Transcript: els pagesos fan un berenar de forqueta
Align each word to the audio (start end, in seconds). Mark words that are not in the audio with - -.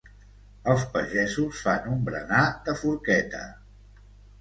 els 0.73 0.85
pagesos 0.95 1.61
fan 1.67 1.87
un 1.93 2.01
berenar 2.09 2.43
de 2.71 2.79
forqueta 2.83 3.47